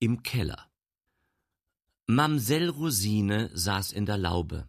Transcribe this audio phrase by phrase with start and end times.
[0.00, 0.70] Im Keller.
[2.06, 4.68] Mamsell Rosine saß in der Laube.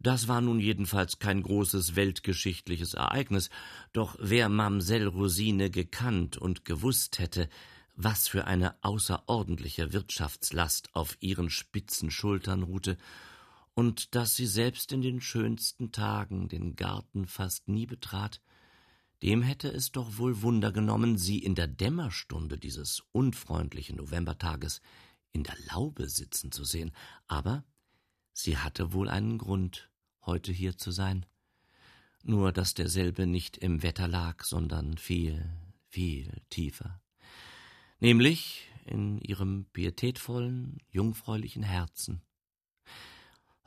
[0.00, 3.48] Das war nun jedenfalls kein großes weltgeschichtliches Ereignis,
[3.92, 7.48] doch wer Mamsell Rosine gekannt und gewusst hätte,
[7.94, 12.98] was für eine außerordentliche Wirtschaftslast auf ihren spitzen Schultern ruhte,
[13.74, 18.40] und dass sie selbst in den schönsten Tagen den Garten fast nie betrat,
[19.22, 24.80] dem hätte es doch wohl Wunder genommen, sie in der Dämmerstunde dieses unfreundlichen Novembertages
[25.32, 26.92] in der Laube sitzen zu sehen,
[27.26, 27.64] aber
[28.32, 29.90] sie hatte wohl einen Grund,
[30.24, 31.26] heute hier zu sein.
[32.22, 35.50] Nur dass derselbe nicht im Wetter lag, sondern viel,
[35.88, 37.00] viel tiefer.
[38.00, 42.22] Nämlich in ihrem pietätvollen, jungfräulichen Herzen.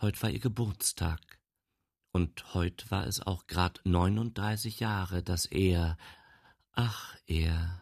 [0.01, 1.40] Heut war ihr Geburtstag,
[2.11, 5.97] und heut war es auch grad neununddreißig Jahre, dass er,
[6.73, 7.81] ach er,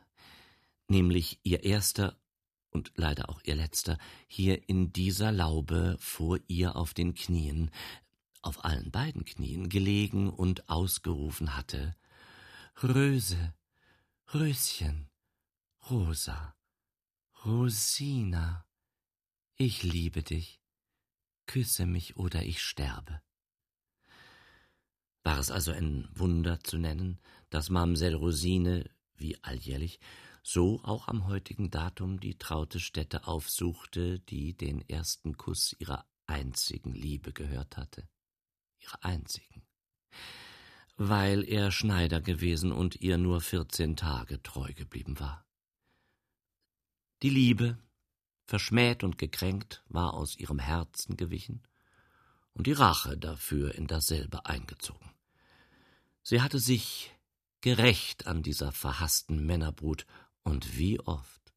[0.87, 2.17] nämlich ihr erster
[2.71, 3.97] und leider auch ihr letzter,
[4.27, 7.71] hier in dieser Laube vor ihr auf den Knien,
[8.41, 11.95] auf allen beiden Knien gelegen und ausgerufen hatte
[12.81, 13.53] Röse,
[14.33, 15.09] Röschen,
[15.89, 16.55] Rosa,
[17.43, 18.65] Rosina,
[19.55, 20.61] ich liebe dich,
[21.45, 23.21] küsse mich oder ich sterbe.
[25.23, 29.99] War es also ein Wunder zu nennen, dass Mamsell Rosine, wie alljährlich,
[30.43, 36.93] so auch am heutigen Datum die traute Stätte aufsuchte, die den ersten Kuss ihrer einzigen
[36.93, 38.07] Liebe gehört hatte.
[38.79, 39.63] Ihrer einzigen.
[40.95, 45.45] Weil er Schneider gewesen und ihr nur vierzehn Tage treu geblieben war.
[47.21, 47.77] Die Liebe,
[48.45, 51.61] verschmäht und gekränkt, war aus ihrem Herzen gewichen,
[52.53, 55.11] und die Rache dafür in dasselbe eingezogen.
[56.23, 57.11] Sie hatte sich
[57.61, 60.05] gerecht an dieser verhassten Männerbrut,
[60.43, 61.53] und wie oft.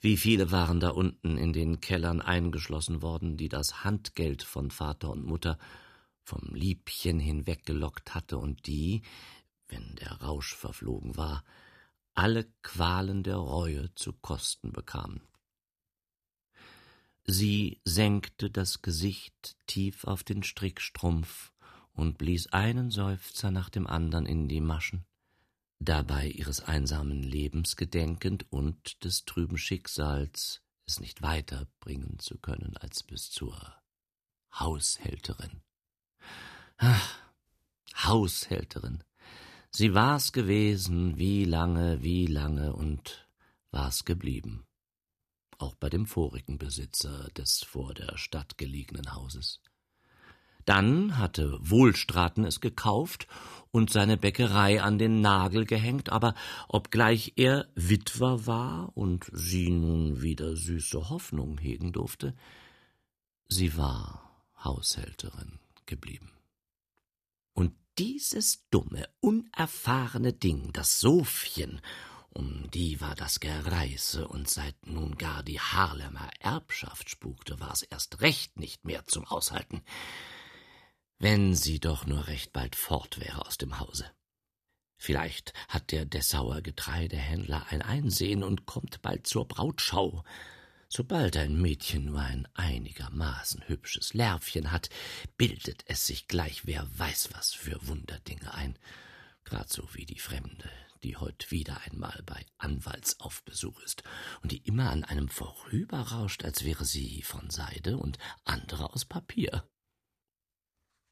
[0.00, 5.10] Wie viele waren da unten in den Kellern eingeschlossen worden, die das Handgeld von Vater
[5.10, 5.58] und Mutter
[6.22, 9.02] vom Liebchen hinweggelockt hatte und die,
[9.68, 11.44] wenn der Rausch verflogen war,
[12.14, 15.22] alle Qualen der Reue zu kosten bekamen.
[17.24, 21.52] Sie senkte das Gesicht tief auf den Strickstrumpf
[21.92, 25.04] und blies einen Seufzer nach dem andern in die Maschen,
[25.78, 32.76] dabei ihres einsamen Lebens gedenkend und des trüben Schicksals, es nicht weiter bringen zu können
[32.76, 33.56] als bis zur
[34.58, 35.62] Haushälterin.
[36.78, 37.18] Ach,
[37.94, 39.04] Haushälterin.
[39.70, 43.28] Sie war's gewesen, wie lange, wie lange und
[43.70, 44.66] war's geblieben
[45.58, 49.60] auch bei dem vorigen Besitzer des vor der Stadt gelegenen Hauses.
[50.64, 53.26] Dann hatte Wohlstraten es gekauft
[53.70, 56.34] und seine Bäckerei an den Nagel gehängt, aber
[56.68, 62.34] obgleich er Witwer war und sie nun wieder süße Hoffnung hegen durfte,
[63.48, 66.30] sie war Haushälterin geblieben.
[67.54, 71.80] Und dieses dumme, unerfahrene Ding, das Sophchen,
[72.34, 77.82] um die war das Gereise, und seit nun gar die Harlemer Erbschaft spukte, war es
[77.82, 79.82] erst recht nicht mehr zum Aushalten.
[81.18, 84.10] Wenn sie doch nur recht bald fort wäre aus dem Hause.
[84.96, 90.24] Vielleicht hat der Dessauer Getreidehändler ein Einsehen und kommt bald zur Brautschau.
[90.88, 94.90] Sobald ein Mädchen nur ein einigermaßen hübsches Lärvchen hat,
[95.36, 98.78] bildet es sich gleich wer weiß was für Wunderdinge ein,
[99.44, 100.70] grad so wie die Fremde,
[101.04, 104.02] die heut wieder einmal bei Anwaltsaufbesuch ist
[104.42, 109.64] und die immer an einem vorüberrauscht, als wäre sie von Seide und andere aus Papier.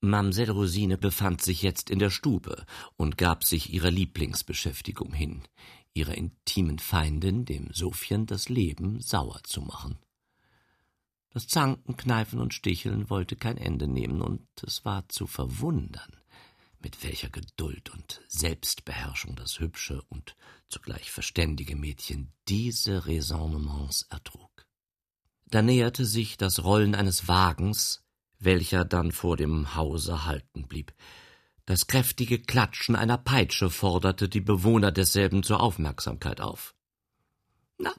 [0.02, 2.64] Mamsell Rosine befand sich jetzt in der Stube
[2.96, 5.42] und gab sich ihrer Lieblingsbeschäftigung hin,
[5.92, 9.98] ihrer intimen Feindin, dem Sophien, das Leben sauer zu machen.
[11.32, 16.16] Das Zanken, Kneifen und Sticheln wollte kein Ende nehmen, und es war zu verwundern,
[16.80, 20.36] mit welcher Geduld und Selbstbeherrschung das hübsche und
[20.68, 24.66] zugleich verständige Mädchen diese Raisonnements ertrug.
[25.47, 28.03] Da näherte sich das Rollen eines Wagens,
[28.38, 30.94] welcher dann vor dem Hause halten blieb.
[31.66, 36.74] Das kräftige Klatschen einer Peitsche forderte die Bewohner desselben zur Aufmerksamkeit auf.
[37.78, 37.92] Na,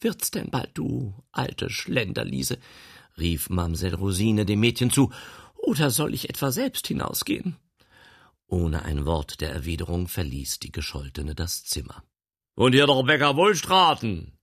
[0.00, 2.58] wird's denn bald, du alte Schlenderliese?
[3.16, 5.12] rief Mamsell Rosine dem Mädchen zu,
[5.54, 7.56] oder soll ich etwa selbst hinausgehen?
[8.52, 12.04] Ohne ein Wort der Erwiderung verließ die Gescholtene das Zimmer.
[12.54, 14.36] Und hier doch Bäcker Wohlstraten?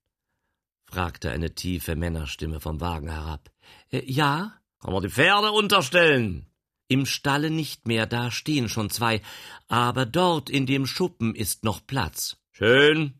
[0.90, 3.52] fragte eine tiefe Männerstimme vom Wagen herab.
[3.92, 4.60] Äh, ja?
[4.80, 6.48] Kann man die Pferde unterstellen?
[6.88, 9.22] Im Stalle nicht mehr, da stehen schon zwei,
[9.68, 12.38] aber dort in dem Schuppen ist noch Platz.
[12.52, 13.14] Schön,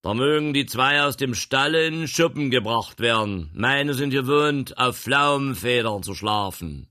[0.00, 3.50] Da mögen die zwei aus dem Stalle in Schuppen gebracht werden.
[3.52, 6.86] Meine sind gewohnt, auf Pflaumenfedern zu schlafen.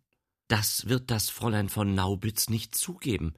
[0.50, 3.34] Das wird das Fräulein von Naubitz nicht zugeben.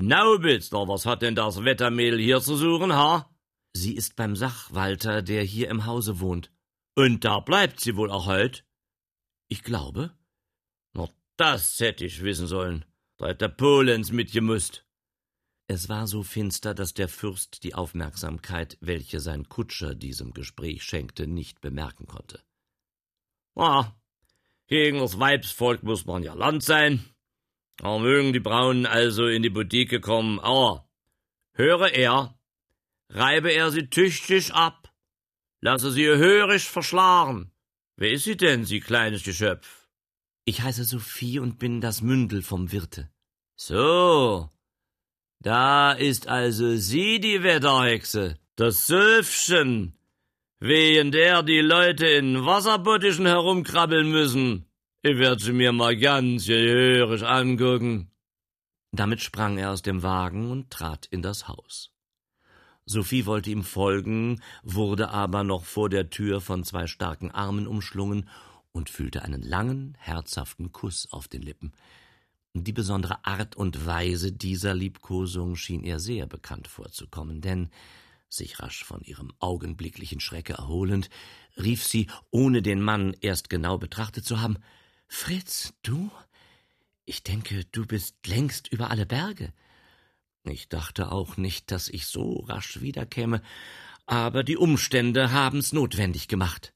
[0.00, 3.30] Na, was hat denn das Wettermädel hier zu suchen, ha?
[3.72, 6.50] Sie ist beim Sachwalter, der hier im Hause wohnt.
[6.96, 8.64] Und da bleibt sie wohl auch heut?
[9.48, 10.16] Ich glaube.
[10.92, 12.84] Na, das hätte ich wissen sollen.
[13.18, 14.84] Da hätte der Polens mitgemusst.
[15.66, 21.26] Es war so finster, dass der Fürst die Aufmerksamkeit, welche sein Kutscher diesem Gespräch schenkte,
[21.26, 22.42] nicht bemerken konnte.
[23.56, 23.92] Ah,
[24.66, 27.04] gegen das Weibsvolk muss man ja Land sein.
[27.76, 30.88] Da mögen die Braunen also in die Boutique kommen, aber
[31.54, 32.38] höre er,
[33.10, 34.92] reibe er sie tüchtig ab,
[35.60, 37.52] lasse sie hörig verschlagen.
[37.96, 39.88] Wer ist sie denn, sie kleines Geschöpf?
[40.44, 43.10] Ich heiße Sophie und bin das Mündel vom Wirte.
[43.56, 44.50] So,
[45.40, 49.96] da ist also sie die Wetterhexe, das Sülfchen,
[50.58, 54.66] wegen der die Leute in Wasserbottichen herumkrabbeln müssen.
[55.06, 58.10] Ich werde sie mir mal ganz gehörig angucken.
[58.90, 61.92] Damit sprang er aus dem Wagen und trat in das Haus.
[62.86, 68.30] Sophie wollte ihm folgen, wurde aber noch vor der Tür von zwei starken Armen umschlungen
[68.72, 71.72] und fühlte einen langen, herzhaften Kuss auf den Lippen.
[72.54, 77.68] Die besondere Art und Weise dieser Liebkosung schien ihr sehr bekannt vorzukommen, denn,
[78.30, 81.10] sich rasch von ihrem augenblicklichen Schrecke erholend,
[81.58, 84.56] rief sie, ohne den Mann erst genau betrachtet zu haben
[85.14, 86.10] Fritz, du?
[87.04, 89.54] Ich denke, du bist längst über alle Berge.
[90.42, 93.40] Ich dachte auch nicht, dass ich so rasch wiederkäme,
[94.06, 96.74] aber die Umstände haben's notwendig gemacht.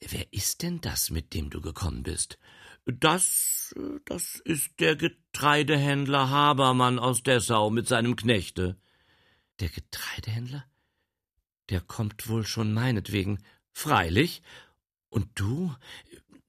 [0.00, 2.38] Wer ist denn das, mit dem du gekommen bist?
[2.84, 8.78] Das, das ist der Getreidehändler Habermann aus Dessau mit seinem Knechte.
[9.60, 10.66] Der Getreidehändler?
[11.70, 13.42] Der kommt wohl schon meinetwegen.
[13.72, 14.42] Freilich.
[15.08, 15.74] Und du?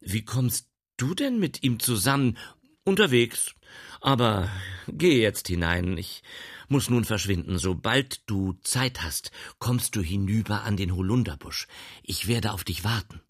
[0.01, 0.70] Wie kommst
[1.01, 2.37] du denn mit ihm zusammen?
[2.83, 3.55] Unterwegs.
[4.01, 4.49] Aber
[4.87, 5.97] geh jetzt hinein.
[5.97, 6.23] Ich
[6.67, 7.57] muss nun verschwinden.
[7.57, 11.67] Sobald du Zeit hast, kommst du hinüber an den Holunderbusch.
[12.03, 13.21] Ich werde auf dich warten.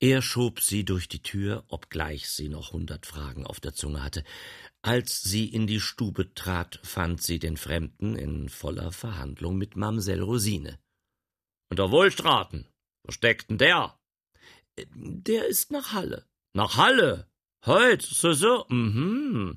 [0.00, 4.24] Er schob sie durch die Tür, obgleich sie noch hundert Fragen auf der Zunge hatte.
[4.82, 10.20] Als sie in die Stube trat, fand sie den Fremden in voller Verhandlung mit Mamsell
[10.20, 10.80] Rosine.
[11.70, 12.66] Und der Wohlstraten,
[13.04, 13.96] wo steckt denn der?
[14.76, 16.26] Der ist nach Halle.
[16.54, 17.26] Nach Halle?
[17.64, 19.56] Heut, so, so, mhm.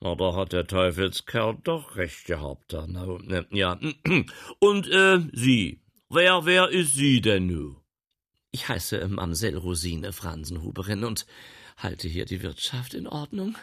[0.00, 2.72] Na, da hat der Teufelskerl doch recht gehabt.
[2.72, 2.86] Da.
[2.86, 3.78] Na, ne, ja,
[4.58, 5.80] und, äh, Sie,
[6.10, 7.76] wer, wer ist Sie denn nu?
[8.50, 11.26] Ich heiße Mamsell Rosine Fransenhuberin und
[11.76, 13.56] halte hier die Wirtschaft in Ordnung.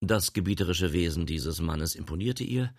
[0.00, 2.74] Das gebieterische Wesen dieses Mannes imponierte ihr,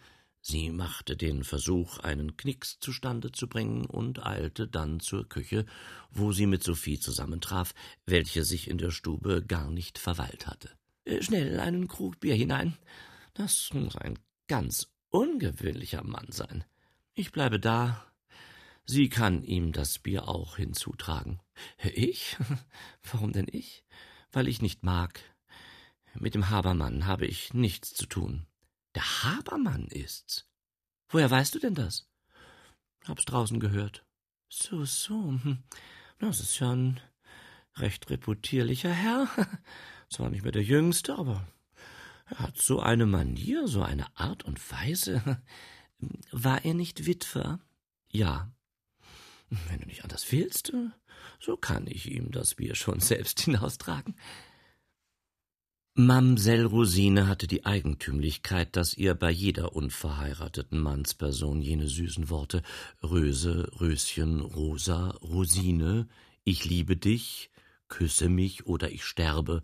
[0.48, 5.66] sie machte den Versuch, einen Knicks zustande zu bringen und eilte dann zur Küche,
[6.12, 7.74] wo sie mit Sophie zusammentraf,
[8.06, 10.72] welche sich in der Stube gar nicht verweilt hatte.
[11.06, 12.78] Äh, schnell einen Krug Bier hinein.
[13.34, 14.18] Das muss ein
[14.48, 16.64] ganz ungewöhnlicher Mann sein.
[17.14, 18.08] Ich bleibe da
[18.90, 21.42] Sie kann ihm das Bier auch hinzutragen.
[21.84, 22.38] Ich?
[23.12, 23.84] Warum denn ich?
[24.32, 25.20] Weil ich nicht mag.
[26.14, 28.47] Mit dem Habermann habe ich nichts zu tun.
[28.98, 30.50] Der Habermann ist's.
[31.10, 32.10] Woher weißt du denn das?
[33.08, 34.04] Hab's draußen gehört.
[34.50, 35.14] So, so.
[35.14, 35.60] Hm.
[36.18, 37.00] Das ist ja ein
[37.76, 39.30] recht reputierlicher Herr.
[40.10, 41.48] Zwar nicht mehr der Jüngste, aber
[42.26, 45.44] er hat so eine Manier, so eine Art und Weise.
[46.32, 47.60] War er nicht Witwer?
[48.10, 48.52] Ja,
[49.70, 50.74] wenn du nicht anders willst,
[51.40, 54.16] so kann ich ihm das Bier schon selbst hinaustragen.
[56.00, 62.62] Mamsell Rosine hatte die Eigentümlichkeit, dass ihr bei jeder unverheirateten Mannsperson jene süßen Worte
[63.02, 66.08] Röse, Röschen, Rosa, Rosine,
[66.44, 67.50] ich liebe dich,
[67.88, 69.64] küsse mich oder ich sterbe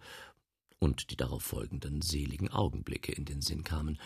[0.80, 4.00] und die darauf folgenden seligen Augenblicke in den Sinn kamen.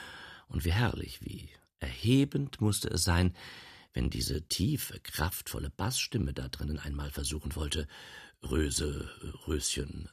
[0.50, 1.48] Und wie herrlich, wie
[1.80, 3.34] erhebend musste es sein,
[3.94, 7.88] wenn diese tiefe, kraftvolle Bassstimme da drinnen einmal versuchen wollte,
[8.44, 9.10] Röse,
[9.48, 10.10] Röschen.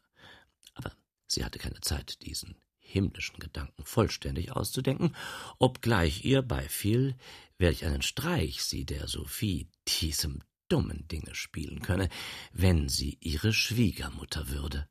[1.34, 5.16] Sie hatte keine Zeit, diesen himmlischen Gedanken vollständig auszudenken,
[5.58, 7.16] obgleich ihr beifiel,
[7.58, 12.08] welch einen Streich sie der Sophie diesem dummen Dinge spielen könne,
[12.52, 14.88] wenn sie ihre Schwiegermutter würde.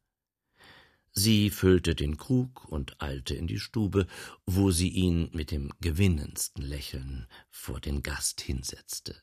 [1.11, 4.07] Sie füllte den Krug und eilte in die Stube,
[4.45, 9.21] wo sie ihn mit dem gewinnendsten Lächeln vor den Gast hinsetzte.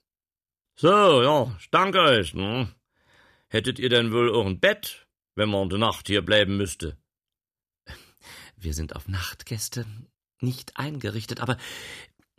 [0.77, 2.73] So, ja, ich danke euch, ne?
[3.49, 6.97] Hättet ihr denn wohl auch ein Bett, wenn man die Nacht hier bleiben müsste?
[8.61, 9.87] Wir sind auf Nachtgäste
[10.41, 11.57] nicht eingerichtet, aber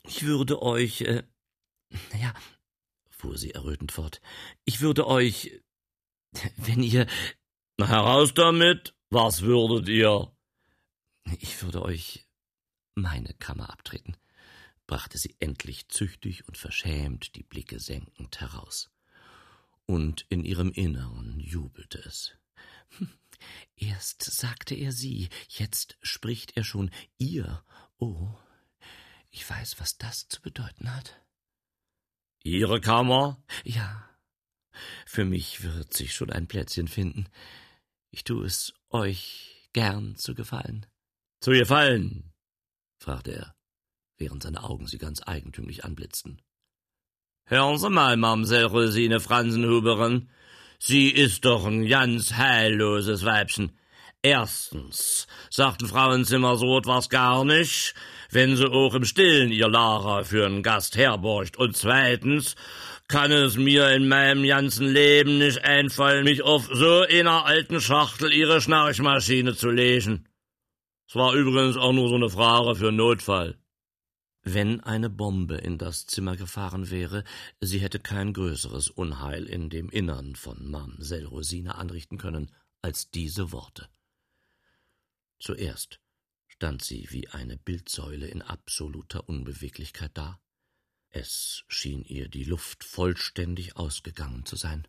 [0.03, 1.23] ich würde euch, äh,
[2.13, 2.33] Naja,
[3.09, 4.21] fuhr sie errötend fort,
[4.63, 5.61] ich würde euch,
[6.57, 7.07] wenn ihr.
[7.77, 10.31] Na heraus damit, was würdet ihr?
[11.39, 12.27] Ich würde euch
[12.95, 14.15] meine Kammer abtreten,
[14.87, 18.91] brachte sie endlich züchtig und verschämt die Blicke senkend heraus.
[19.85, 22.37] Und in ihrem Inneren jubelte es.
[23.75, 27.63] Erst sagte er sie, jetzt spricht er schon ihr.
[27.97, 28.33] Oh,
[29.29, 31.21] ich weiß, was das zu bedeuten hat.
[32.43, 33.43] Ihre Kammer?
[33.63, 34.09] Ja.
[35.05, 37.27] Für mich wird sich schon ein Plätzchen finden.
[38.09, 40.85] Ich tue es euch gern zu gefallen.
[41.39, 42.33] Zu gefallen?
[42.97, 43.55] fragte er,
[44.17, 46.41] während seine Augen sie ganz eigentümlich anblitzten.
[47.45, 50.29] Hören Sie mal, Mamsell Rosine Fransenhuberin,
[50.83, 53.77] Sie ist doch ein ganz heilloses Weibchen.
[54.23, 57.93] Erstens sagt ein Frauenzimmer so etwas gar nicht,
[58.31, 61.55] wenn sie auch im Stillen ihr Lara für einen Gast herborgt.
[61.55, 62.55] Und zweitens
[63.07, 68.33] kann es mir in meinem ganzen Leben nicht einfallen, mich auf so einer alten Schachtel
[68.33, 70.27] ihre Schnarchmaschine zu legen.
[71.07, 73.60] Es war übrigens auch nur so eine Frage für Notfall.
[74.43, 77.23] Wenn eine Bombe in das Zimmer gefahren wäre,
[77.59, 83.51] sie hätte kein größeres Unheil in dem Innern von Mamsell Rosine anrichten können als diese
[83.51, 83.87] Worte.
[85.39, 85.99] Zuerst
[86.47, 90.39] stand sie wie eine Bildsäule in absoluter Unbeweglichkeit da.
[91.09, 94.87] Es schien ihr die Luft vollständig ausgegangen zu sein.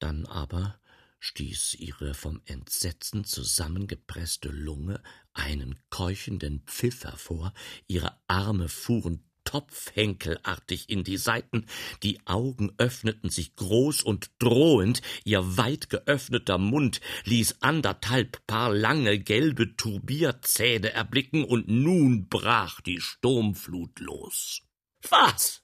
[0.00, 0.80] Dann aber
[1.24, 5.02] stieß ihre vom Entsetzen zusammengepresste Lunge
[5.32, 7.54] einen keuchenden Pfiff hervor,
[7.86, 11.66] ihre Arme fuhren topfhenkelartig in die Seiten,
[12.02, 19.18] die Augen öffneten sich groß und drohend, ihr weit geöffneter Mund ließ anderthalb Paar lange
[19.18, 24.60] gelbe Turbierzähne erblicken, und nun brach die Sturmflut los.
[25.08, 25.62] Was?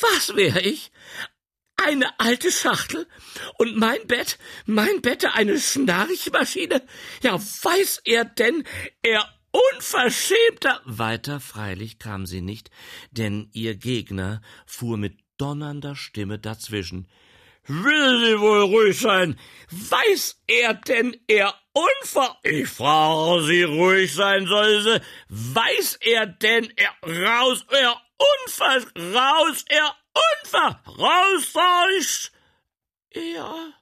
[0.00, 0.90] Was wäre ich?
[1.76, 3.06] Eine alte Schachtel
[3.58, 6.82] und mein Bett, mein Bett eine Schnarchmaschine?
[7.22, 8.64] Ja, weiß er denn,
[9.02, 10.82] er Unverschämter!
[10.84, 12.70] Weiter freilich kam sie nicht,
[13.10, 17.08] denn ihr Gegner fuhr mit donnernder Stimme dazwischen.
[17.66, 19.38] Will sie wohl ruhig sein?
[19.70, 22.38] Weiß er denn, er Unver...
[22.42, 25.00] Ich frage sie, ruhig sein soll sie.
[25.28, 28.86] Weiß er denn, er raus, er Unver...
[29.14, 30.82] Raus, er Unver...
[30.86, 32.32] Raus, euch!
[33.12, 33.72] Ja.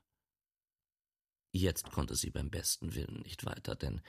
[1.52, 4.00] Jetzt konnte sie beim besten Willen nicht weiter, denn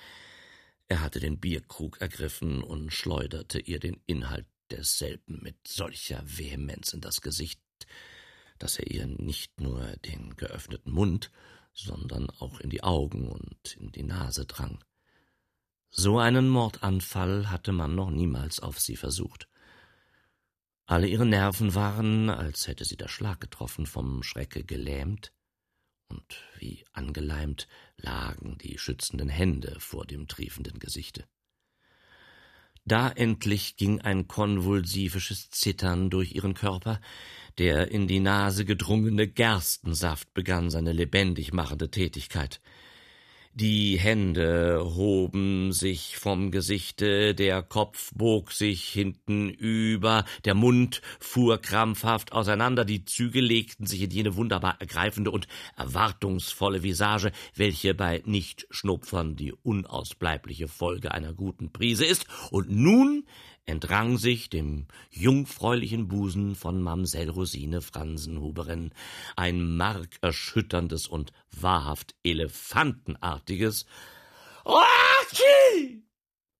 [0.87, 7.01] er hatte den Bierkrug ergriffen und schleuderte ihr den Inhalt desselben mit solcher Vehemenz in
[7.01, 7.61] das Gesicht,
[8.59, 11.31] dass er ihr nicht nur den geöffneten Mund,
[11.73, 14.83] sondern auch in die Augen und in die Nase drang.
[15.89, 19.47] So einen Mordanfall hatte man noch niemals auf sie versucht.
[20.87, 25.33] Alle ihre Nerven waren, als hätte sie der Schlag getroffen, vom Schrecke gelähmt,
[26.09, 31.25] und wie angeleimt lagen die schützenden Hände vor dem triefenden Gesichte.
[32.87, 37.01] Da endlich ging ein konvulsivisches Zittern durch ihren Körper,
[37.57, 42.61] der in die Nase gedrungene Gerstensaft begann seine lebendig machende Tätigkeit.
[43.57, 51.61] Die Hände hoben sich vom Gesichte, der Kopf bog sich hinten über, der Mund fuhr
[51.61, 55.47] krampfhaft auseinander, die Züge legten sich in jene wunderbar ergreifende und
[55.77, 63.23] erwartungsvolle Visage, welche bei Nichtschnupfern die unausbleibliche Folge einer guten Prise ist, und nun
[63.65, 68.91] entrang sich dem jungfräulichen Busen von Mamsell Rosine Fransenhuberin
[69.35, 73.85] ein markerschütterndes und wahrhaft elefantenartiges
[74.65, 76.03] Ratschi!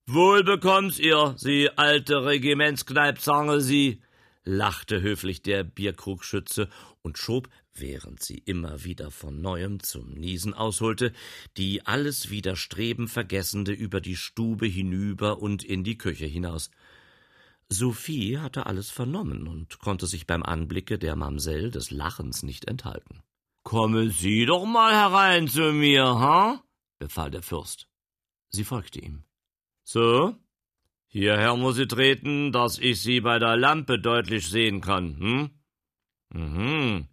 [0.07, 4.01] Wohl bekommt's ihr, Sie alte Regimentskneipzange, Sie,
[4.43, 6.69] lachte höflich der Bierkrugschütze
[7.01, 11.11] und schob, während sie immer wieder von neuem zum Niesen ausholte,
[11.57, 16.69] die alles Widerstreben vergessende über die Stube hinüber und in die Küche hinaus.
[17.69, 23.23] Sophie hatte alles vernommen und konnte sich beim Anblicke der Mamsell des Lachens nicht enthalten.
[23.63, 26.61] Kommen Sie doch mal herein zu mir, ha?
[26.99, 27.87] befahl der Fürst.
[28.49, 29.23] Sie folgte ihm.
[29.83, 30.35] So,
[31.07, 35.49] hierher muss sie treten, dass ich Sie bei der Lampe deutlich sehen kann, hm?
[36.29, 37.07] Mhm.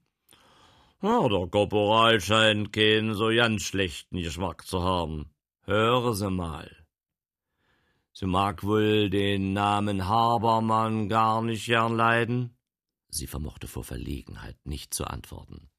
[1.02, 5.30] Ja, der Korporal scheint keinen so ganz schlechten Geschmack zu haben.
[5.64, 6.81] Höre Sie mal.
[8.12, 12.56] Sie mag wohl den Namen Habermann gar nicht gern leiden?
[13.08, 15.70] Sie vermochte vor Verlegenheit nicht zu antworten.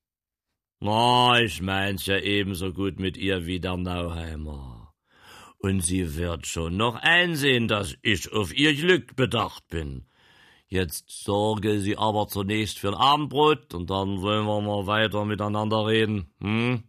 [0.79, 4.93] Na, ich mein's ja ebenso gut mit ihr wie der Nauheimer.
[5.57, 10.07] Und sie wird schon noch einsehen, dass ich auf ihr Glück bedacht bin.
[10.67, 15.85] Jetzt sorge Sie aber zunächst für ein Abendbrot und dann wollen wir mal weiter miteinander
[15.85, 16.33] reden.
[16.41, 16.83] Hm?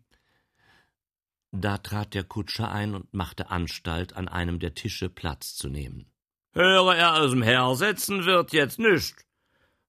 [1.56, 6.06] Da trat der Kutscher ein und machte Anstalt, an einem der Tische Platz zu nehmen.
[6.52, 9.14] Höre er aus dem Herr setzen wird jetzt nicht.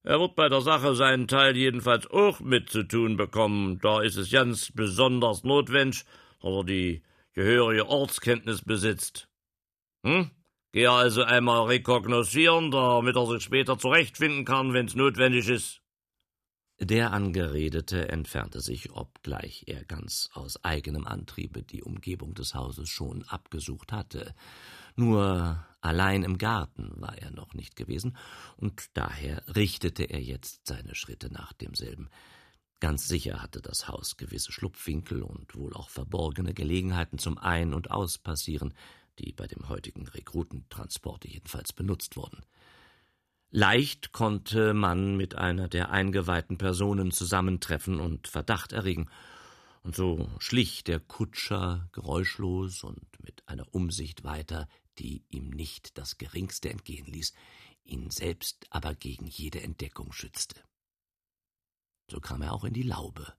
[0.04, 3.80] Er wird bei der Sache seinen Teil jedenfalls auch mitzutun bekommen.
[3.80, 6.04] Da ist es ganz besonders notwendig,
[6.40, 9.28] dass er die gehörige Ortskenntnis besitzt.
[10.04, 10.30] Hm?
[10.70, 15.80] Geh also einmal rekognoszieren, damit er sich später zurechtfinden kann, wenn's notwendig ist.
[16.78, 23.22] Der Angeredete entfernte sich, obgleich er ganz aus eigenem Antriebe die Umgebung des Hauses schon
[23.24, 24.34] abgesucht hatte.
[24.94, 28.14] Nur allein im Garten war er noch nicht gewesen,
[28.58, 32.10] und daher richtete er jetzt seine Schritte nach demselben.
[32.78, 37.90] Ganz sicher hatte das Haus gewisse Schlupfwinkel und wohl auch verborgene Gelegenheiten zum Ein- und
[37.90, 38.74] Auspassieren,
[39.18, 42.42] die bei dem heutigen Rekrutentransporte jedenfalls benutzt wurden.
[43.50, 49.08] Leicht konnte man mit einer der eingeweihten Personen zusammentreffen und Verdacht erregen,
[49.86, 56.18] und so schlich der Kutscher geräuschlos und mit einer Umsicht weiter, die ihm nicht das
[56.18, 57.32] geringste entgehen ließ,
[57.84, 60.60] ihn selbst aber gegen jede Entdeckung schützte.
[62.10, 63.32] So kam er auch in die Laube.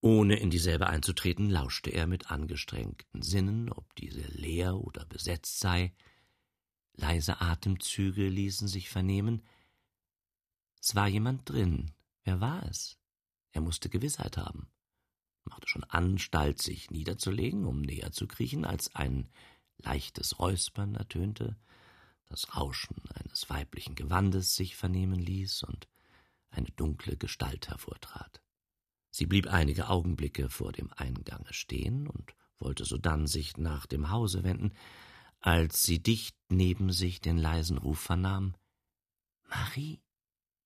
[0.00, 5.94] Ohne in dieselbe einzutreten, lauschte er mit angestrengten Sinnen, ob diese leer oder besetzt sei,
[6.96, 9.42] Leise Atemzüge ließen sich vernehmen.
[10.80, 11.92] Es war jemand drin.
[12.24, 12.98] Wer war es?
[13.52, 14.68] Er musste Gewissheit haben.
[15.44, 19.28] Machte schon Anstalt, sich niederzulegen, um näher zu kriechen, als ein
[19.78, 21.56] leichtes Räuspern ertönte,
[22.28, 25.88] das Rauschen eines weiblichen Gewandes sich vernehmen ließ und
[26.50, 28.42] eine dunkle Gestalt hervortrat.
[29.10, 34.42] Sie blieb einige Augenblicke vor dem Eingange stehen und wollte sodann sich nach dem Hause
[34.42, 34.72] wenden,
[35.40, 38.54] als sie dicht neben sich den leisen Ruf vernahm
[39.48, 40.00] Marie.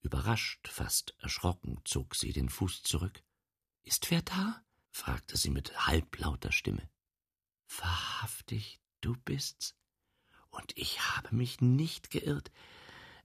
[0.02, 3.22] Überrascht, fast erschrocken, zog sie den Fuß zurück.
[3.82, 4.62] Ist wer da?
[4.90, 6.88] fragte sie mit halblauter Stimme.
[7.68, 9.76] Wahrhaftig, du bist's?
[10.50, 12.50] Und ich habe mich nicht geirrt,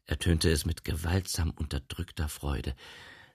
[0.03, 2.75] ertönte es mit gewaltsam unterdrückter Freude.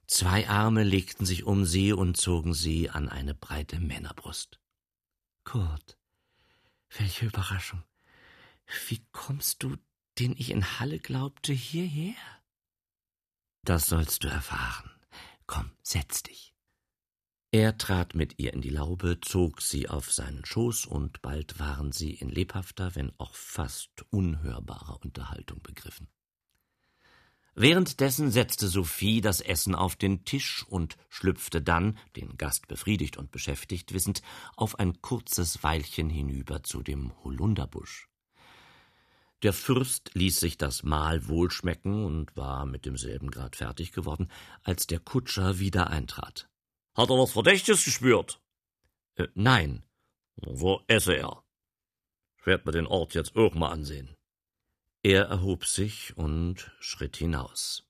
[0.06, 4.60] Zwei Arme legten sich um sie und zogen sie an eine breite Männerbrust.
[5.44, 5.98] Kurt,
[6.90, 7.82] welche Überraschung.
[8.88, 9.76] Wie kommst du,
[10.18, 12.14] den ich in Halle glaubte, hierher?
[13.64, 14.90] Das sollst du erfahren.
[15.46, 16.54] Komm, setz dich.
[17.52, 21.90] Er trat mit ihr in die Laube, zog sie auf seinen Schoß, und bald waren
[21.90, 26.06] sie in lebhafter, wenn auch fast unhörbarer Unterhaltung begriffen.
[27.56, 33.32] Währenddessen setzte Sophie das Essen auf den Tisch und schlüpfte dann, den Gast befriedigt und
[33.32, 34.22] beschäftigt wissend,
[34.54, 38.09] auf ein kurzes Weilchen hinüber zu dem Holunderbusch.
[39.42, 44.28] Der Fürst ließ sich das Mahl wohlschmecken und war mit demselben grad fertig geworden,
[44.62, 46.50] als der Kutscher wieder eintrat.
[46.94, 48.40] Hat er was Verdächtiges gespürt?
[49.16, 49.82] Äh, nein.
[50.36, 51.42] Wo esse er?
[52.38, 54.14] Ich werd mir den Ort jetzt auch mal ansehen.
[55.02, 57.86] Er erhob sich und schritt hinaus.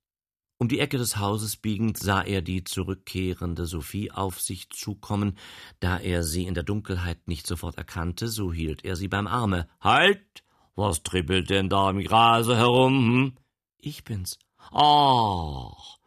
[0.59, 5.39] Um die Ecke des Hauses biegend sah er die zurückkehrende Sophie auf sich zukommen.
[5.81, 9.69] Da er sie in der Dunkelheit nicht sofort erkannte, so hielt er sie beim Arme.
[9.81, 10.45] Halt!
[10.81, 12.95] Was trippelt denn da im Grase herum?
[12.95, 13.37] Hm?
[13.77, 14.39] Ich bin's.
[14.73, 15.99] Ach,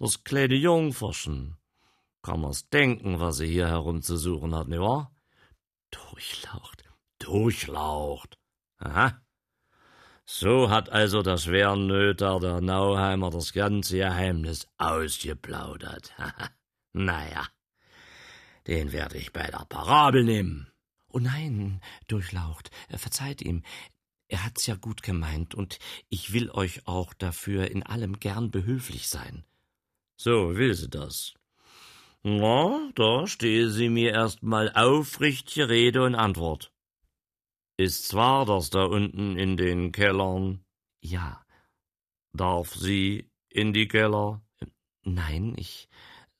[0.00, 1.56] das kleine Jungferchen.
[2.22, 5.12] Kann man's denken, was sie hier herumzusuchen hat, ne wahr?
[5.92, 6.82] Durchlaucht.
[7.20, 8.36] Durchlaucht.
[8.78, 9.22] Aha.
[10.24, 16.12] So hat also der Schwernöter der Nauheimer das ganze Geheimnis ausgeplaudert.
[16.92, 17.46] naja,
[18.66, 20.68] den werde ich bei der Parabel nehmen.
[21.12, 23.62] Oh nein, Durchlaucht, verzeiht ihm.
[24.28, 29.08] Er hat's ja gut gemeint, und ich will euch auch dafür in allem gern behülflich
[29.08, 29.44] sein.
[30.16, 31.34] So will sie das.
[32.22, 36.72] Na, da stehe sie mir erst mal aufrichtige Rede und Antwort.
[37.76, 40.64] Ist zwar das da unten in den Kellern?
[41.00, 41.44] Ja.
[42.32, 44.42] Darf sie in die Keller?
[45.02, 45.88] Nein, ich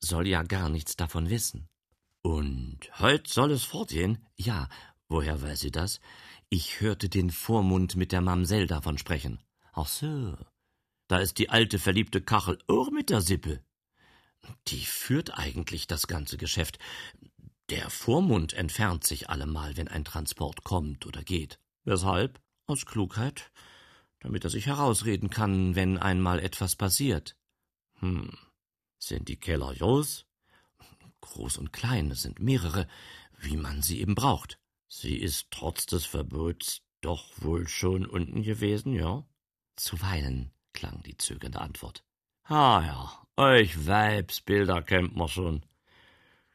[0.01, 1.69] soll ja gar nichts davon wissen.
[2.23, 4.27] Und heut soll es fortgehen?
[4.35, 4.69] Ja,
[5.09, 6.01] woher weiß sie das?
[6.49, 9.43] Ich hörte den Vormund mit der Mamsell davon sprechen.
[9.73, 10.37] Ach so.
[11.09, 13.65] Da ist die alte verliebte Kachel auch mit der Sippe.
[14.69, 16.79] Die führt eigentlich das ganze Geschäft.
[17.69, 21.59] Der Vormund entfernt sich allemal, wenn ein Transport kommt oder geht.
[21.85, 22.41] Weshalb?
[22.69, 23.51] Aus Klugheit,
[24.21, 27.37] damit er sich herausreden kann, wenn einmal etwas passiert.
[27.99, 28.37] Hm.
[28.99, 30.27] Sind die Keller groß?
[31.21, 32.87] Groß und klein, es sind mehrere,
[33.39, 34.61] wie man sie eben braucht.
[34.89, 39.25] Sie ist trotz des Verbots doch wohl schon unten gewesen, ja?
[39.77, 42.05] Zuweilen, klang die zögernde Antwort.
[42.45, 45.67] Ah ja, euch Weibsbilder kennt man schon.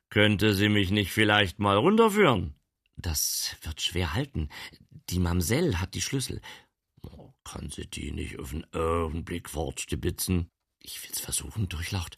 [0.10, 2.56] Könnte sie mich nicht vielleicht mal runterführen?
[2.98, 4.50] Das wird schwer halten.
[5.10, 6.42] Die Mamsell hat die Schlüssel.
[7.02, 10.50] Oh, kann sie die nicht auf einen Augenblick fortstibitzen?
[10.80, 12.18] Ich will's versuchen, Durchlaucht.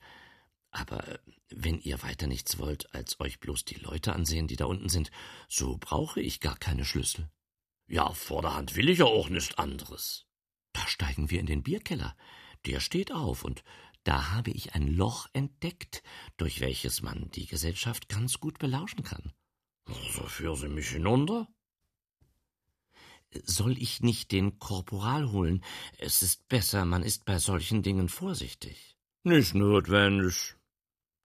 [0.73, 4.65] Aber äh, wenn ihr weiter nichts wollt, als euch bloß die Leute ansehen, die da
[4.65, 5.11] unten sind,
[5.47, 7.29] so brauche ich gar keine Schlüssel.
[7.87, 10.25] Ja, vorderhand will ich ja auch nichts anderes.
[10.73, 12.17] Da steigen wir in den Bierkeller.
[12.65, 13.63] Der steht auf, und
[14.03, 16.01] da habe ich ein Loch entdeckt,
[16.37, 19.31] durch welches man die Gesellschaft ganz gut belauschen kann.
[19.85, 21.47] So führen Sie mich hinunter?
[23.43, 25.63] Soll ich nicht den Korporal holen?
[25.97, 28.95] Es ist besser, man ist bei solchen Dingen vorsichtig.
[29.23, 30.55] Nicht notwendig.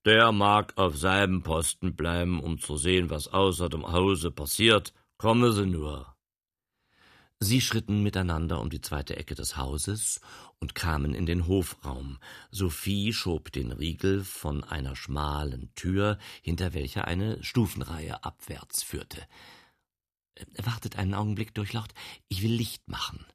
[0.09, 4.95] Der mag auf seinem Posten bleiben, um zu sehen, was außer dem Hause passiert.
[5.19, 6.17] Komme sie nur.
[7.41, 10.23] Sie schritten miteinander um die zweite Ecke des Hauses
[10.61, 12.17] und kamen in den Hofraum.
[12.51, 19.21] Sophie schob den Riegel von einer schmalen Tür, hinter welcher eine Stufenreihe abwärts führte.
[20.57, 21.93] Wartet einen Augenblick, Durchlaucht,
[22.29, 23.27] ich will Licht machen.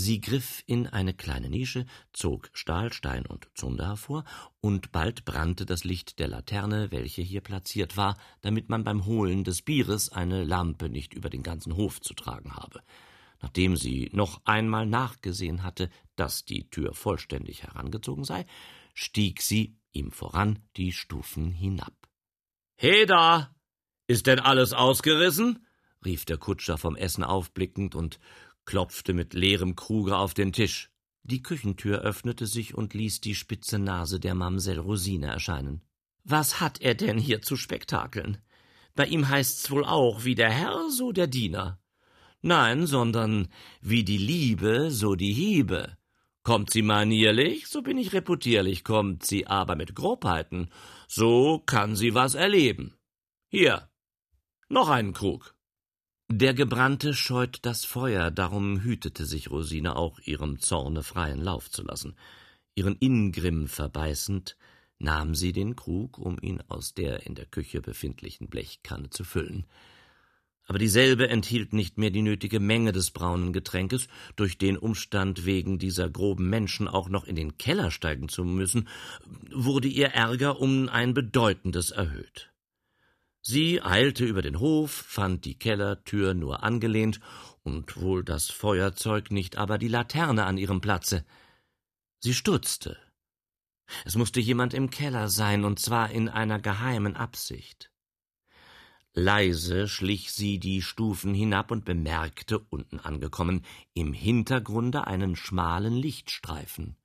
[0.00, 4.22] Sie griff in eine kleine Nische, zog Stahl, Stein und Zunder hervor,
[4.60, 9.42] und bald brannte das Licht der Laterne, welche hier platziert war, damit man beim Holen
[9.42, 12.80] des Bieres eine Lampe nicht über den ganzen Hof zu tragen habe.
[13.42, 18.46] Nachdem sie noch einmal nachgesehen hatte, dass die Tür vollständig herangezogen sei,
[18.94, 21.94] stieg sie ihm voran die Stufen hinab.
[22.76, 23.52] He da!
[24.06, 25.66] Ist denn alles ausgerissen?
[26.04, 28.20] rief der Kutscher vom Essen aufblickend und
[28.68, 30.90] klopfte mit leerem Kruge auf den Tisch.
[31.22, 35.80] Die Küchentür öffnete sich und ließ die spitze Nase der Mamsell Rosine erscheinen.
[36.22, 38.36] Was hat er denn hier zu spektakeln?
[38.94, 41.80] Bei ihm heißt's wohl auch wie der Herr, so der Diener.
[42.42, 43.48] Nein, sondern
[43.80, 45.96] wie die Liebe, so die Hiebe.
[46.42, 50.68] Kommt sie manierlich, so bin ich reputierlich, kommt sie aber mit Grobheiten,
[51.06, 52.98] so kann sie was erleben.
[53.48, 53.88] Hier,
[54.68, 55.54] noch einen Krug.
[56.30, 61.82] Der Gebrannte scheut das Feuer, darum hütete sich Rosine auch, ihrem Zorne freien Lauf zu
[61.82, 62.14] lassen.
[62.74, 64.56] Ihren Ingrimm verbeißend,
[64.98, 69.66] nahm sie den Krug, um ihn aus der in der Küche befindlichen Blechkanne zu füllen
[70.68, 75.78] aber dieselbe enthielt nicht mehr die nötige Menge des braunen Getränkes, durch den Umstand, wegen
[75.78, 78.86] dieser groben Menschen auch noch in den Keller steigen zu müssen,
[79.50, 82.50] wurde ihr Ärger um ein bedeutendes erhöht.
[83.50, 87.18] Sie eilte über den Hof, fand die Kellertür nur angelehnt
[87.62, 91.24] und wohl das Feuerzeug, nicht aber die Laterne an ihrem Platze.
[92.18, 92.98] Sie stutzte.
[94.04, 97.90] Es musste jemand im Keller sein, und zwar in einer geheimen Absicht.
[99.14, 106.98] Leise schlich sie die Stufen hinab und bemerkte, unten angekommen, im Hintergrunde einen schmalen Lichtstreifen.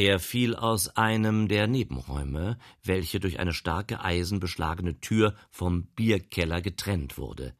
[0.00, 7.18] Er fiel aus einem der Nebenräume, welche durch eine starke eisenbeschlagene Tür vom Bierkeller getrennt
[7.18, 7.54] wurde.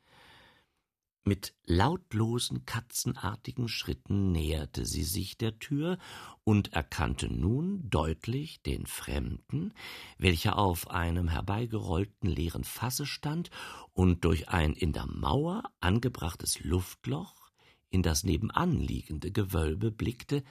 [1.23, 5.99] Mit lautlosen, katzenartigen Schritten näherte sie sich der Tür
[6.43, 9.75] und erkannte nun deutlich den Fremden,
[10.17, 13.51] welcher auf einem herbeigerollten leeren Fasse stand
[13.93, 17.51] und durch ein in der Mauer angebrachtes Luftloch
[17.91, 20.43] in das nebenan liegende Gewölbe blickte,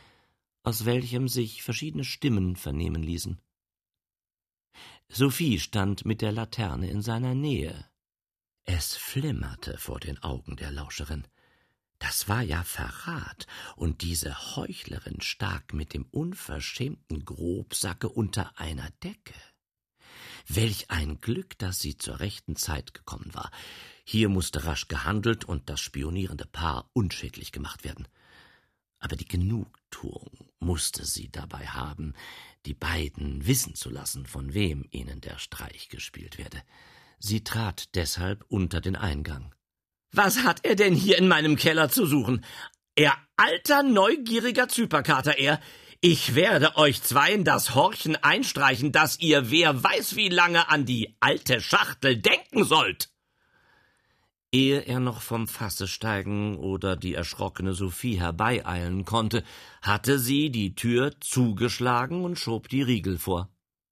[0.63, 3.39] aus welchem sich verschiedene Stimmen vernehmen ließen.
[5.07, 7.89] Sophie stand mit der Laterne in seiner Nähe.
[8.65, 11.25] Es flimmerte vor den Augen der Lauscherin.
[11.97, 19.33] Das war ja Verrat, und diese Heuchlerin stak mit dem unverschämten Grobsacke unter einer Decke.
[20.47, 23.51] Welch ein Glück, dass sie zur rechten Zeit gekommen war.
[24.05, 28.07] Hier musste rasch gehandelt und das spionierende Paar unschädlich gemacht werden.
[28.99, 32.13] Aber die Genugtuung musste sie dabei haben,
[32.65, 36.61] die beiden wissen zu lassen, von wem ihnen der Streich gespielt werde.
[37.17, 39.53] Sie trat deshalb unter den Eingang.
[40.11, 42.43] Was hat er denn hier in meinem Keller zu suchen?
[42.95, 45.61] Er alter, neugieriger Zyperkater, er.
[46.01, 51.15] Ich werde euch zweien das Horchen einstreichen, dass ihr wer weiß wie lange an die
[51.19, 53.09] alte Schachtel denken sollt.
[54.51, 59.43] Ehe er noch vom Fasse steigen oder die erschrockene Sophie herbeieilen konnte,
[59.81, 63.49] hatte sie die Tür zugeschlagen und schob die Riegel vor.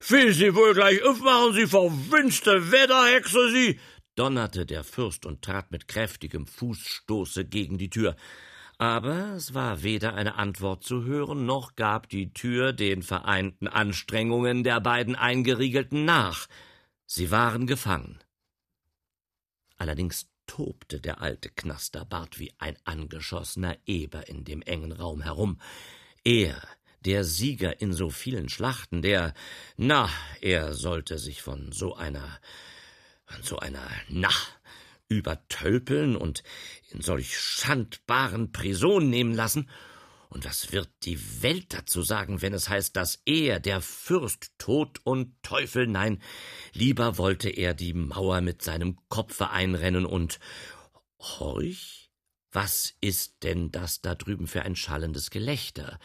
[0.08, 3.80] Will Sie wohl gleich aufmachen, Sie verwünschte Wetterhexe, Sie!
[4.14, 8.16] donnerte der Fürst und trat mit kräftigem Fußstoße gegen die Tür.
[8.78, 14.64] Aber es war weder eine Antwort zu hören, noch gab die Tür den vereinten Anstrengungen
[14.64, 16.46] der beiden Eingeriegelten nach.
[17.06, 18.18] Sie waren gefangen.
[19.76, 25.60] Allerdings tobte der alte Knasterbart wie ein angeschossener Eber in dem engen Raum herum.
[26.24, 26.60] Er,
[27.04, 29.34] der Sieger in so vielen Schlachten, der,
[29.76, 32.40] na, er sollte sich von so einer,
[33.26, 34.30] von so einer, na,
[35.08, 36.42] übertölpeln und
[36.90, 39.70] in solch schandbaren Prison nehmen lassen
[40.28, 45.00] und was wird die Welt dazu sagen, wenn es heißt, dass er, der Fürst, Tod
[45.04, 46.22] und Teufel, nein,
[46.72, 50.38] lieber wollte er die Mauer mit seinem Kopfe einrennen und
[51.18, 52.10] Horch,
[52.52, 55.98] was ist denn das da drüben für ein schallendes Gelächter?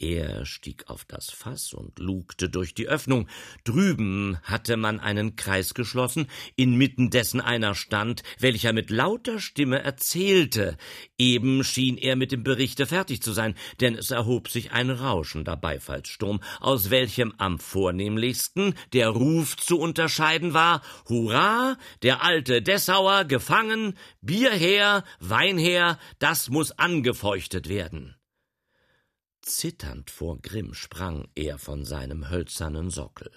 [0.00, 3.28] Er stieg auf das Fass und lugte durch die Öffnung.
[3.64, 10.78] Drüben hatte man einen Kreis geschlossen, inmitten dessen einer stand, welcher mit lauter Stimme erzählte.
[11.18, 15.58] Eben schien er mit dem Berichte fertig zu sein, denn es erhob sich ein rauschender
[15.58, 23.98] Beifallssturm, aus welchem am vornehmlichsten der Ruf zu unterscheiden war Hurra, der alte Dessauer gefangen,
[24.22, 28.16] Bier her, Wein her, das muss angefeuchtet werden.
[29.42, 33.30] Zitternd vor Grimm sprang er von seinem hölzernen Sockel.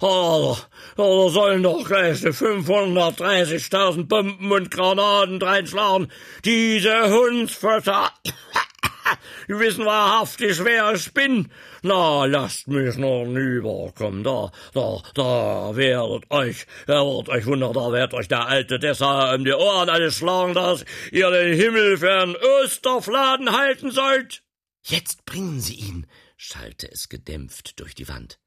[0.00, 0.56] Oh,
[0.96, 6.12] da sollen doch gleich 530.000 Bomben und Granaten dreinschlagen.
[6.44, 8.10] Diese Hundsfötter.
[9.48, 11.48] Die wissen wahrhaftig, wer ich bin.
[11.82, 14.22] Na, lasst mich noch rüberkommen.
[14.24, 19.32] Da, da, da werdet euch, da wird euch wunder, da wird euch der alte Dessa
[19.34, 24.42] um die Ohren alles schlagen, dass ihr den Himmel für einen Osterfladen halten sollt.
[24.88, 28.38] Jetzt bringen Sie ihn, schallte es gedämpft durch die Wand.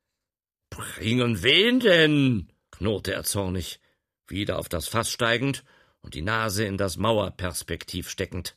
[0.69, 2.49] Bringen wen denn?
[2.71, 3.81] knurrte er zornig,
[4.25, 5.65] wieder auf das Fass steigend
[6.01, 8.55] und die Nase in das Mauerperspektiv steckend.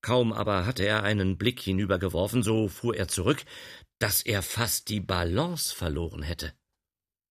[0.00, 3.42] Kaum aber hatte er einen Blick hinübergeworfen, so fuhr er zurück,
[3.98, 6.52] dass er fast die Balance verloren hätte.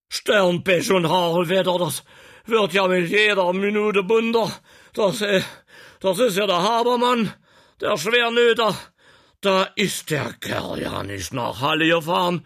[0.10, 2.04] Sternpech und Hagelwetter, das
[2.44, 4.52] wird ja mit jeder Minute bunter.
[4.92, 5.42] Das, äh,
[6.02, 7.34] das ist ja der Habermann,
[7.80, 8.78] der Schwernöter,
[9.42, 12.46] da ist der Kerl ja nicht nach Halle gefahren.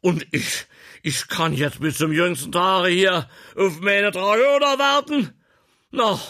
[0.00, 0.66] Und ich,
[1.02, 5.32] ich kann jetzt bis zum jüngsten Tage hier auf meine Tragoder warten.
[5.90, 6.20] Na,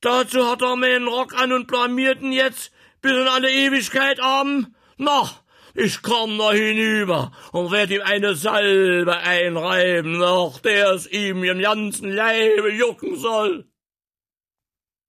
[0.00, 4.76] dazu hat er meinen Rock an und blamiert ihn jetzt bis in alle Ewigkeit haben.
[4.96, 5.28] Na,
[5.74, 11.60] ich komm noch hinüber und werd ihm eine Salbe einreiben, noch der es ihm im
[11.60, 13.68] ganzen Leibe jucken soll.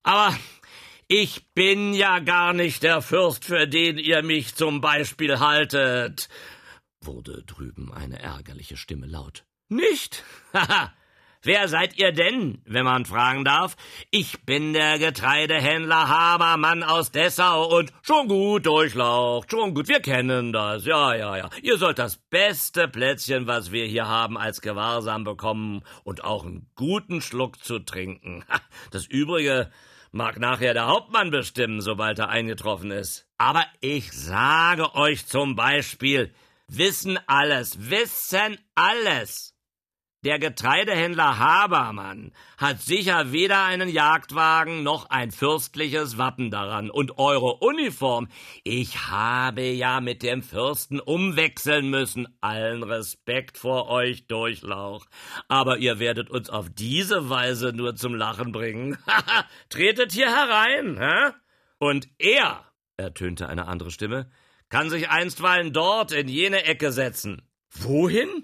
[0.03, 0.35] Aber
[1.11, 6.29] ich bin ja gar nicht der Fürst, für den ihr mich zum Beispiel haltet,
[7.01, 9.43] wurde drüben eine ärgerliche Stimme laut.
[9.69, 10.23] Nicht?
[10.53, 10.93] Haha.
[11.41, 13.75] Wer seid ihr denn, wenn man fragen darf?
[14.11, 20.51] Ich bin der Getreidehändler Habermann aus Dessau und schon gut durchlaucht, schon gut, wir kennen
[20.51, 21.49] das, ja, ja, ja.
[21.63, 26.69] Ihr sollt das beste Plätzchen, was wir hier haben, als Gewahrsam bekommen und auch einen
[26.75, 28.43] guten Schluck zu trinken.
[28.91, 29.71] Das Übrige
[30.11, 33.27] mag nachher der Hauptmann bestimmen, sobald er eingetroffen ist.
[33.37, 36.33] Aber ich sage euch zum Beispiel,
[36.67, 39.55] wissen alles, wissen alles.
[40.25, 46.89] Der Getreidehändler Habermann hat sicher weder einen Jagdwagen noch ein fürstliches Wappen daran.
[46.89, 48.27] Und eure Uniform,
[48.65, 52.27] ich habe ja mit dem Fürsten umwechseln müssen.
[52.41, 55.05] Allen Respekt vor euch, Durchlauch.
[55.47, 58.97] Aber ihr werdet uns auf diese Weise nur zum Lachen bringen.
[59.69, 61.31] Tretet hier herein, hä?
[61.77, 62.65] Und er,
[62.97, 64.29] ertönte eine andere Stimme,
[64.67, 67.41] kann sich einstweilen dort in jene Ecke setzen.
[67.71, 68.43] Wohin?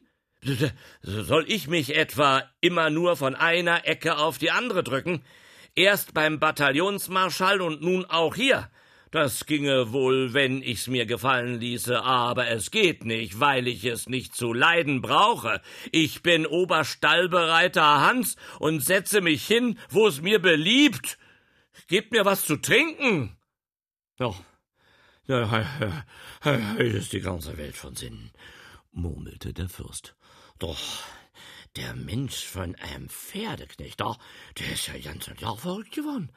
[1.02, 5.24] Soll ich mich etwa immer nur von einer Ecke auf die andere drücken?
[5.76, 8.70] Erst beim Bataillonsmarschall und nun auch hier.
[9.12, 14.10] Das ginge wohl, wenn ich's mir gefallen ließe, aber es geht nicht, weil ich es
[14.10, 15.62] nicht zu leiden brauche.
[15.92, 21.18] Ich bin Oberstallbereiter Hans und setze mich hin, wo es mir beliebt.
[21.88, 23.38] Gebt mir was zu trinken.
[24.20, 24.34] Ja,
[25.28, 26.04] ja,
[26.44, 28.32] ja, ist die ganze Welt von Sinnen,
[28.96, 30.16] murmelte der Fürst.
[30.60, 30.80] Doch
[31.76, 34.16] der Mensch von einem Pferdeknecht, da,
[34.58, 36.32] der ist ja ganz und gar verrückt geworden.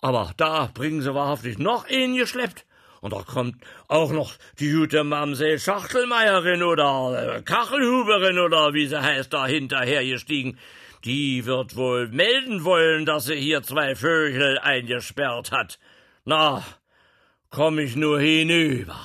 [0.00, 2.66] Aber da bringen sie wahrhaftig noch einen geschleppt.
[3.00, 3.56] Und da kommt
[3.88, 10.04] auch noch die gute Mamsell Schachtelmeierin oder äh, Kachelhuberin oder wie sie heißt, da hinterher
[10.04, 10.58] gestiegen.
[11.04, 15.78] Die wird wohl melden wollen, dass sie hier zwei Vögel eingesperrt hat.
[16.24, 16.64] Na,
[17.50, 18.98] komm ich nur hinüber.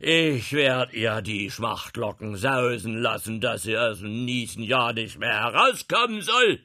[0.00, 5.34] Ich werd ihr die Schmachtlocken sausen lassen, dass sie aus dem Niesen ja nicht mehr
[5.34, 6.60] herauskommen soll.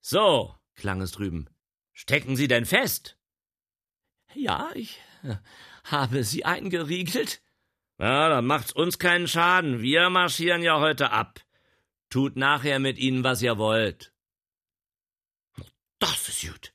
[0.00, 1.48] So, klang es drüben.
[1.92, 3.18] Stecken Sie denn fest?
[4.34, 5.34] Ja, ich äh,
[5.84, 7.42] habe sie eingeriegelt.
[7.96, 9.82] Na, dann macht's uns keinen Schaden.
[9.82, 11.40] Wir marschieren ja heute ab.
[12.08, 14.12] Tut nachher mit ihnen, was ihr wollt.
[15.98, 16.72] Das ist gut,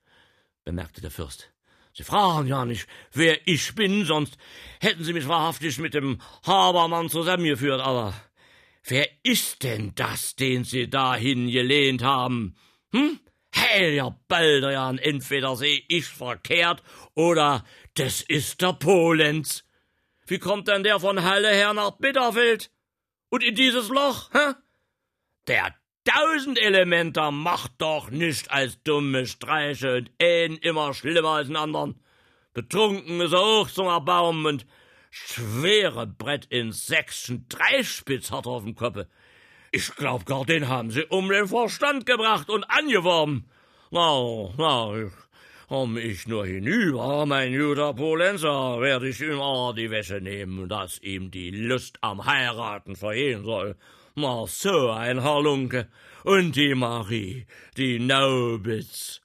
[0.65, 1.52] bemerkte der Fürst.
[1.95, 4.37] Sie fragen ja nicht, wer ich bin, sonst
[4.79, 8.15] hätten Sie mich wahrhaftig mit dem Habermann zusammengeführt, aber
[8.83, 12.55] wer ist denn das, den Sie dahin gelehnt haben?
[12.91, 13.19] Hm?
[13.55, 16.81] Heiliger Baldrian, entweder seh ich verkehrt
[17.13, 19.63] oder das ist der Polenz.
[20.25, 22.71] Wie kommt denn der von Halle her nach Bitterfeld?
[23.29, 24.53] Und in dieses Loch, hä?
[25.47, 25.75] Der
[26.05, 31.95] Tausendelementer macht doch nicht als dumme Streiche und einen immer schlimmer als den anderen.
[32.53, 34.65] Betrunken ist er auch zum Erbaum und
[35.11, 39.07] schwere Brett in Sächsen Dreispitz hat er auf dem Koppe.
[39.71, 43.49] Ich glaub gar, den haben sie um den Verstand gebracht und angeworben.
[43.89, 45.13] Na, na, ich,
[45.69, 50.99] komm ich nur hinüber, mein guter Polenzer, werde ich ihm auch die Wäsche nehmen, dass
[51.01, 53.77] ihm die Lust am Heiraten vergehen soll.
[54.15, 55.87] Na, so ein Halunke.
[56.23, 57.47] Und die Marie,
[57.77, 59.22] die Naubitz.